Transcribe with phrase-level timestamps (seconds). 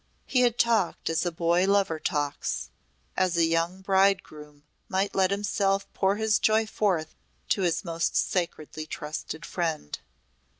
[0.25, 2.71] He had talked as a boy lover talks
[3.15, 7.13] as a young bridegroom might let himself pour his joy forth
[7.49, 9.99] to his most sacredly trusted friend.